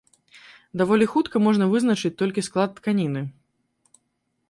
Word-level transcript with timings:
Даволі 0.81 1.05
хутка 1.13 1.43
можна 1.49 1.69
вызначыць 1.75 2.13
толькі 2.25 2.47
склад 2.51 2.69
тканіны. 2.81 3.27